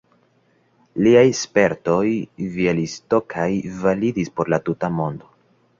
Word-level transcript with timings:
liaj 1.07 1.25
spertoj 1.41 2.01
Bjalistokaj 2.57 3.49
validis 3.87 4.37
por 4.41 4.55
la 4.57 4.63
tuta 4.71 4.95
mondo. 5.01 5.35